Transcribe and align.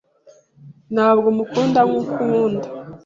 Ntabwo 0.93 1.27
mukunda 1.37 1.79
nkuko 1.87 2.11
ankunda. 2.23 2.67